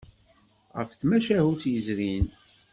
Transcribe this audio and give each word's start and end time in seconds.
Ɣef 0.77 0.89
tmacahut 0.93 1.63
yezrin. 1.71 2.25